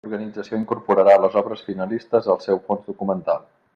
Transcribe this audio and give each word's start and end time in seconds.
L'organització 0.09 0.55
incorporarà 0.59 1.13
les 1.25 1.37
obres 1.43 1.61
finalistes 1.67 2.31
al 2.35 2.41
seu 2.47 2.63
fons 2.71 2.89
documental. 2.89 3.47